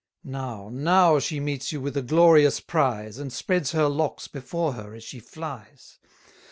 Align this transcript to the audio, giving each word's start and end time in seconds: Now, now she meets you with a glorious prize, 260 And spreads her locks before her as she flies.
Now, 0.23 0.67
now 0.73 1.19
she 1.19 1.39
meets 1.39 1.71
you 1.71 1.79
with 1.79 1.95
a 1.95 2.01
glorious 2.01 2.59
prize, 2.59 3.17
260 3.17 3.21
And 3.21 3.31
spreads 3.33 3.71
her 3.73 3.87
locks 3.87 4.27
before 4.27 4.73
her 4.73 4.95
as 4.95 5.03
she 5.03 5.19
flies. 5.19 5.99